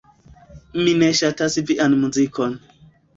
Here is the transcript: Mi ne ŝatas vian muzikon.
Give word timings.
Mi 0.85 0.93
ne 1.01 1.09
ŝatas 1.19 1.57
vian 1.67 1.93
muzikon. 2.05 2.57